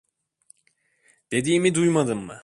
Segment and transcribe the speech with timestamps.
[1.31, 2.39] Dediğimi duymadın mı?